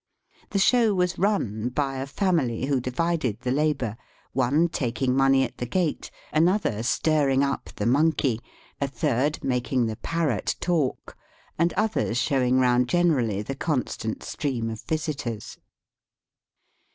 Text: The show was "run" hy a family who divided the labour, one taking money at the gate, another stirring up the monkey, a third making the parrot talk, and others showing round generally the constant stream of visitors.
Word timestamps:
The 0.49 0.57
show 0.57 0.95
was 0.95 1.19
"run" 1.19 1.71
hy 1.77 1.97
a 1.97 2.07
family 2.07 2.65
who 2.65 2.79
divided 2.81 3.41
the 3.41 3.51
labour, 3.51 3.97
one 4.33 4.67
taking 4.67 5.15
money 5.15 5.43
at 5.43 5.57
the 5.59 5.67
gate, 5.67 6.09
another 6.33 6.81
stirring 6.81 7.43
up 7.43 7.69
the 7.75 7.85
monkey, 7.85 8.41
a 8.81 8.87
third 8.87 9.37
making 9.43 9.85
the 9.85 9.97
parrot 9.97 10.55
talk, 10.59 11.15
and 11.59 11.71
others 11.73 12.17
showing 12.17 12.59
round 12.59 12.89
generally 12.89 13.43
the 13.43 13.53
constant 13.53 14.23
stream 14.23 14.71
of 14.71 14.81
visitors. 14.81 15.59